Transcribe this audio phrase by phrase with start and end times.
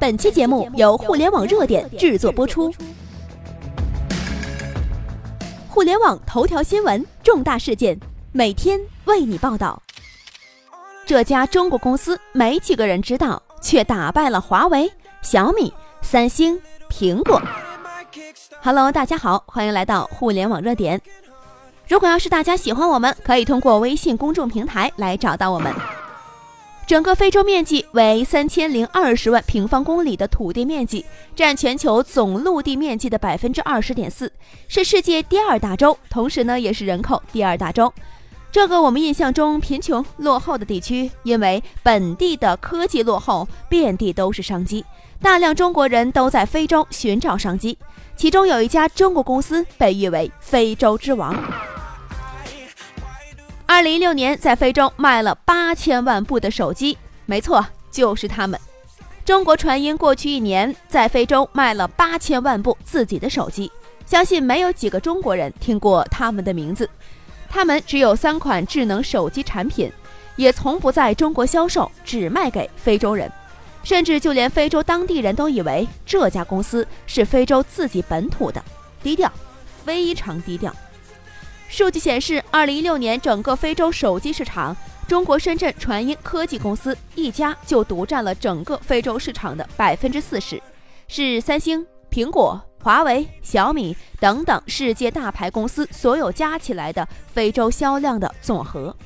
[0.00, 2.72] 本期节目由互联网热点制作播出。
[5.68, 7.98] 互联网头条新闻，重大事件，
[8.30, 9.82] 每天为你报道。
[11.04, 14.88] 这家中国公司没几个人知道，却打败了华为、
[15.20, 17.42] 小米、三星、苹果。
[18.62, 21.00] Hello，大家好，欢迎来到互联网热点。
[21.88, 25.74] 如果要是大家喜欢我们，可以通过微信公众平台来找到我们。
[26.88, 31.04] 整个非洲面积为三千零二十万平方公里的土地面积，
[31.36, 34.32] 占全球总陆地面积的百分之二十点四，
[34.68, 37.92] 是世界第二大洲，同时呢也是人口第二大洲。
[38.50, 44.82] 这个我们印象中贫穷落后的地区，因为本地的科技落后，遍地都是商机，
[45.20, 47.76] 大量中国人都在非洲寻找商机。
[48.16, 51.36] 其中有一家中国公司被誉为“非洲之王”。
[53.70, 58.58] 二零一六年，在非洲卖了八千万部的手机，没错，就是他们。
[59.26, 63.70] 中国传音过去一年在非洲卖了八千万部自己的手机，
[64.06, 66.88] 相信没有几个中国人听过他们的名字。
[67.50, 69.92] 他们只有三款智能手机产品，
[70.36, 73.30] 也从不在中国销售，只卖给非洲人，
[73.84, 78.64] 甚至就连非洲当地人都以为这家公司是非洲自己本土的，
[79.02, 79.30] 低调，
[79.84, 80.74] 非常低调。
[81.68, 84.74] 数据显示，二零一六年整个非洲手机市场，
[85.06, 90.60] 中国深圳传音科技公司一家就独占了整个非洲市场的百分之四十，
[91.08, 98.96] 是三星、苹果、华为、小米等等世界大牌公司所有加起来的非洲销量的总和。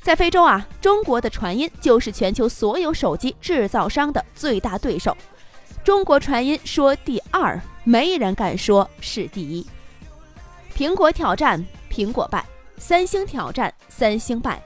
[0.00, 5.14] 在非洲啊，中国的传音就是全球所有手机制造商的最大对手。
[5.84, 9.64] 中国传音说第二，没人敢说是第一。
[10.74, 11.62] 苹果挑战。
[11.90, 12.46] 苹果败，
[12.78, 14.62] 三星挑战，三星败，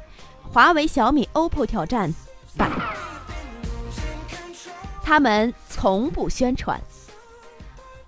[0.53, 2.14] 华为、小米、OPPO 挑战
[2.56, 2.70] 败。
[5.03, 6.80] 他们从不宣传。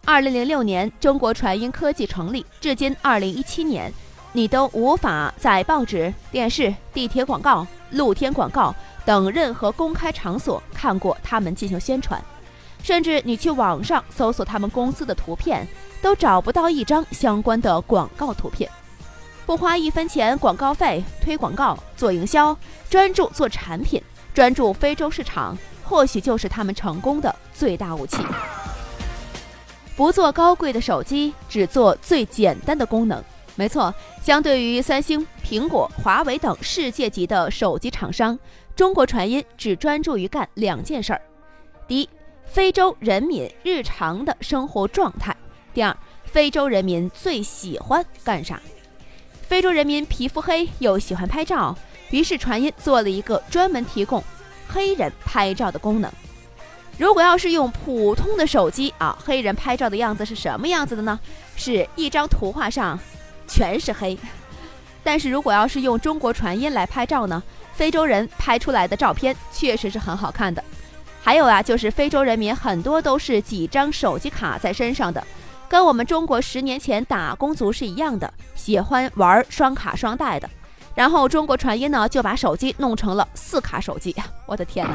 [0.04, 3.92] 二零零六年，中国传音科技成立，至今二零一七年，
[4.32, 8.72] 你都无法在报纸、电视、地铁广告、露天广告
[9.04, 12.22] 等任何公开场所看过他们进行宣传，
[12.82, 15.66] 甚至你去网上搜索他们公司的图片，
[16.00, 18.70] 都找不到一张相关的广告图片。
[19.46, 22.56] 不花一分钱广告费推广告做营销，
[22.90, 24.02] 专注做产品，
[24.34, 28.18] 专注非洲市场，或许就是他们成功的最大武器。
[29.96, 33.22] 不做高贵的手机，只做最简单的功能。
[33.54, 38.36] 没错，相对于三星、苹果、华为等世界级的手机厂商，
[38.74, 41.22] 中国传音只专注于干两件事儿：
[41.86, 42.10] 第一，
[42.44, 45.32] 非洲人民日常的生活状态；
[45.72, 48.60] 第二，非洲人民最喜欢干啥。
[49.48, 51.76] 非洲人民皮肤黑又喜欢拍照，
[52.10, 54.22] 于是传音做了一个专门提供
[54.68, 56.10] 黑人拍照的功能。
[56.98, 61.18] 如果要是用普通的手机啊，黑人拍照的样子是什么样子的呢？
[61.54, 62.98] 是一张图画上
[63.46, 64.18] 全是黑。
[65.04, 67.40] 但是如果要是用中国传音来拍照呢，
[67.72, 70.62] 非洲人拍出来的照片确实是很好看的。
[71.22, 75.24] 还有啊，就是非洲人民很多都是几张手机卡在身上的。
[75.68, 80.48] 跟我们中国十年前打工族是一样的，喜欢玩双卡双待的。
[80.94, 84.14] 然后中国传音呢就把手机弄成了四卡手机，
[84.46, 84.94] 我的天哪！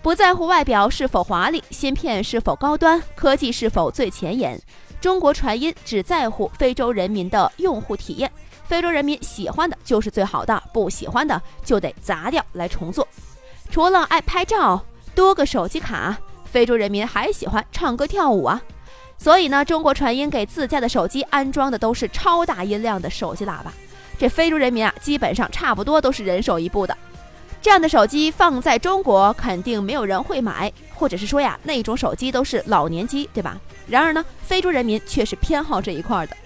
[0.00, 4.58] 不在乎外表是否华丽，芯片是否高端，科技是否最前沿，
[5.00, 8.30] 中国传音只在乎非洲人民的用户体验。
[8.64, 13.06] 非洲人民喜欢的就是最好的，不喜欢的就得砸掉来重做。
[13.70, 14.82] 除了爱拍照，
[15.14, 18.62] 多个手机卡，非洲人民还喜欢唱歌跳舞啊。
[19.18, 23.72] 所以呢，中国传音给自家的手机安装的都是超大音量的手机喇叭。
[24.16, 26.96] 这非洲人民啊，基本上差不多都是人手一部的。
[27.60, 33.60] 这样的手机放在中国，肯定没有人会买，或者是说呀，那种手机都是老年机，对吧？
[33.88, 36.36] 然而呢，非洲人民却是偏好这一块的，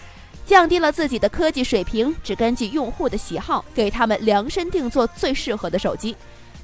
[0.47, 6.17] 降低了自己的科技水平，只根据用户的喜好，给他们量身定做最适合的手机，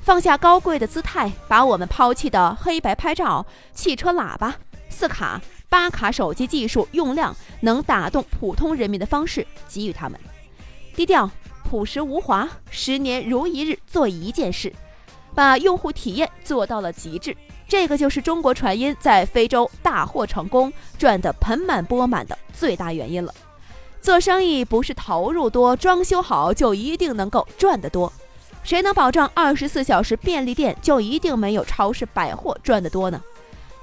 [0.02, 3.44] 放下高贵的姿态，把我们抛弃的黑白拍照、
[3.74, 4.56] 汽车喇叭、
[4.88, 5.40] 四卡。
[5.68, 10.18] 巴卡手机技术用量能打动普通人民的方式给予他们，
[10.94, 11.30] 低调
[11.68, 14.72] 朴实无华，十年如一日做一件事，
[15.34, 17.36] 把用户体验做到了极致。
[17.68, 23.34] 这个就是中国传音在非洲大获成功、赚得盆满钵满的最大原因了。
[24.00, 28.10] 做生意不是投入多、装修好就一定能够赚得多，
[28.62, 33.22] 谁能保证二十四小时便利店就一定没有超市百货赚得多呢？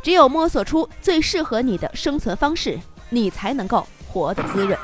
[0.05, 2.79] 只有摸索出最适合你的生存方式，
[3.09, 4.77] 你才能够活得滋润。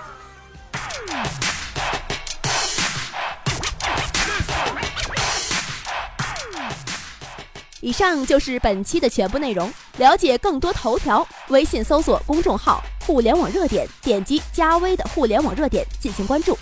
[7.82, 9.72] 以上就是本期的全部内容。
[9.98, 16.58] 了解更多头条，微信搜索公众号“互联网热点”，点击加微的“互联网热点”进行关注。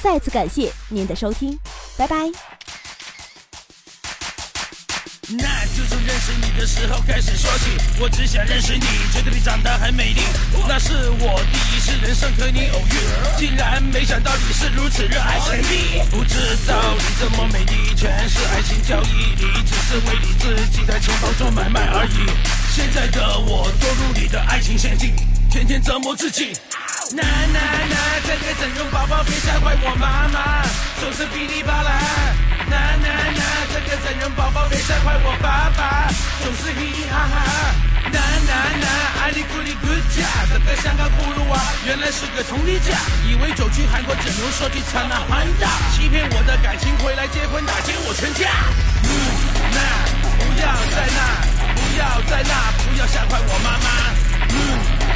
[0.00, 1.58] 再次感谢您的收听，
[1.96, 2.30] 拜拜。
[5.28, 10.20] 那就从认识你的时候开始说起，我只想认识你，觉得你长得很美丽。
[10.68, 12.94] 那是我第一次人生和你偶遇，
[13.36, 16.00] 竟然没想到你是如此热爱神秘。
[16.12, 22.30] 不知道你这么美丽，全是爱情交易，你只是为你自己的钱包做买卖而已。
[22.72, 25.12] 现在的我堕入你的爱情陷阱，
[25.50, 26.52] 天天折磨自己。
[27.10, 30.62] 呐呐呐，这个整容宝宝别吓坏我妈妈，
[31.00, 32.00] 总是噼里啪啦。
[32.68, 33.42] 呐呐呐，
[36.46, 37.74] 总是嘻嘻哈哈。
[38.06, 38.86] 呐呐呐，
[39.18, 42.94] 阿里咕里咕家，这个香港葫芦娃原来是个同理家，
[43.26, 48.46] 以为走去韩国整容设计成了环大，欺骗我的感情，回来结婚打劫我全家。
[49.02, 49.10] 嗯，
[49.74, 49.78] 那
[50.38, 51.18] 不要在那，
[51.74, 54.14] 不要在那，不要吓坏我妈妈。
[54.46, 54.54] 嗯，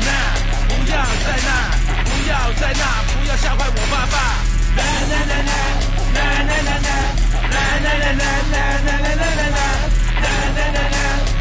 [0.02, 0.10] 那
[0.66, 1.48] 不要在那，
[2.10, 4.18] 不要在那，不要吓坏我爸爸。
[4.74, 5.52] 呐呐呐呐，
[6.10, 6.90] 呐呐呐呐。
[7.50, 11.39] 啦啦啦啦啦啦啦啦啦啦啦啦啦啦啦啦 na na na na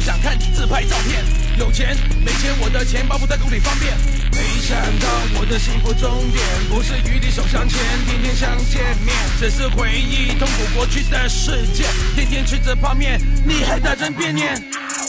[0.00, 1.22] 想看你自拍照片。
[1.58, 3.92] 有钱没钱，我的钱包不在兜里方便。
[4.32, 5.06] 没想到
[5.38, 11.84] 我的幸福终点不是与你手相牵，天天想见面，只是回忆痛苦过去的世界。
[12.14, 14.54] 天天吃着泡面，你还打针变脸。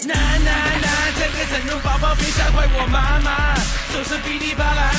[0.04, 0.50] 呐呐
[0.82, 3.56] 呐，这个整容宝宝别吓坏我妈妈，
[3.94, 4.92] 总是噼里啪啦。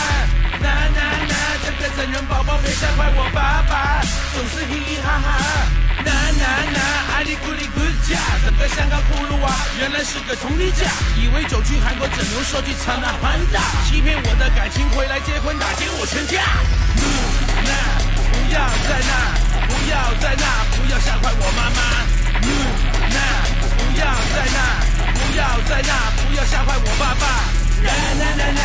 [0.62, 1.34] 呐呐呐，
[1.66, 4.00] 这个整容宝宝别吓坏我爸爸，
[4.32, 5.66] 总是嘻嘻哈哈。
[6.04, 6.44] 呐呐
[6.74, 6.78] 呐，
[7.14, 7.78] 阿里咕里咕
[8.08, 9.50] 家，整个香港葫芦娃
[9.80, 16.42] 原来是个同理家，以为走去韩国整容设计成了环大，欺骗我的感情，回来结婚打劫我全家。
[16.98, 17.04] 嗯，
[17.64, 17.70] 那
[18.30, 18.58] 不要
[18.88, 19.10] 在那，
[19.66, 20.44] 不要在那，
[20.76, 21.80] 不要吓坏我妈妈。
[22.42, 22.48] 嗯，
[23.10, 23.18] 那
[23.78, 24.02] 不要
[24.34, 24.58] 在那，
[25.14, 25.90] 不要在那，
[26.22, 27.24] 不要吓坏我爸爸。
[27.82, 28.62] 啦啦啦啦，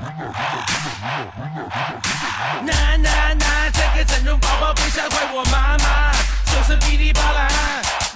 [0.00, 0.10] 呐
[2.98, 3.08] 呐
[3.38, 6.10] 呐，这个整容宝宝别吓坏我妈妈，
[6.50, 7.48] 就是噼里啪啦。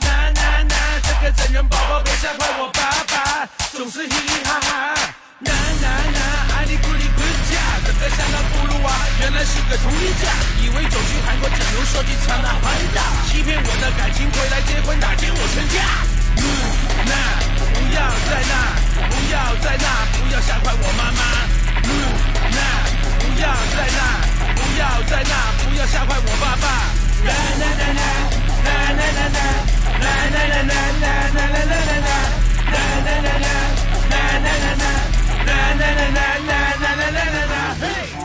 [0.02, 0.74] 呐呐呐，
[1.06, 4.94] 这个整容宝宝别吓坏我爸爸，总是嘻嘻哈哈。
[5.38, 6.18] 呐呐呐，
[6.58, 7.54] 爱你咕里咕家，
[7.86, 8.90] 这个香港葫芦娃
[9.20, 10.34] 原来是个同理家。
[10.58, 15.78] 以为走去韩国整容设计成了环大，欺骗我的感情，回来结婚打劫我全家。
[16.42, 16.42] 嗯，
[17.06, 17.14] 那
[17.70, 19.86] 不要在那，不要在那，
[20.18, 21.57] 不要吓坏我妈妈。
[21.88, 21.92] 嗯，
[22.50, 22.58] 那
[23.18, 23.44] 不要
[23.74, 24.00] 在那，
[24.54, 25.32] 不要在那，
[25.64, 26.66] 不要吓坏我爸爸。
[27.24, 28.02] 啦啦啦啦，
[28.64, 29.38] 啦啦啦啦，
[29.98, 32.10] 啦啦啦啦啦啦啦啦啦啦，
[32.68, 33.48] 啦啦啦啦，
[34.10, 34.84] 啦啦啦啦，
[35.46, 38.17] 啦啦啦啦啦啦啦啦啦，嘿。